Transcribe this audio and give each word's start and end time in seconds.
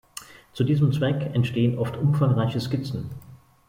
Zu 0.53 0.63
diesem 0.63 0.91
Zweck 0.93 1.21
entstehen 1.35 1.77
oft 1.77 1.95
umfangreichen 1.95 2.59
Skizzen. 2.59 3.11